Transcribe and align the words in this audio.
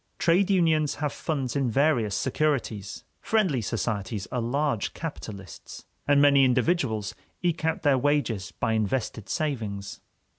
Trade 0.17 0.49
unions 0.49 0.95
have 0.95 1.13
funds 1.13 1.55
in 1.55 1.69
various 1.69 2.15
securities; 2.15 3.03
friendly 3.19 3.61
societies 3.61 4.25
are 4.31 4.41
large 4.41 4.95
capitalists; 4.95 5.85
and 6.07 6.19
many 6.19 6.43
individuals 6.43 7.13
eke 7.43 7.63
out 7.65 7.83
their 7.83 7.99
wages 7.99 8.51
by 8.51 8.73
invested 8.73 9.29
savings. 9.29 10.01